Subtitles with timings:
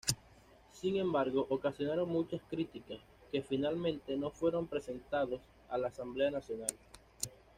[0.73, 2.97] Sin embargo, ocasionaron muchas críticas,
[3.31, 5.39] que finalmente no fueron presentados
[5.69, 6.73] a la Asamblea Nacional.